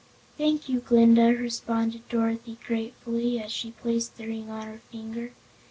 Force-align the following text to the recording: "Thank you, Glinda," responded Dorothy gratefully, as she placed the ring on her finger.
"Thank 0.35 0.67
you, 0.67 0.79
Glinda," 0.79 1.27
responded 1.37 2.09
Dorothy 2.09 2.57
gratefully, 2.65 3.39
as 3.39 3.51
she 3.51 3.69
placed 3.69 4.17
the 4.17 4.25
ring 4.25 4.49
on 4.49 4.65
her 4.65 4.81
finger. 4.91 5.31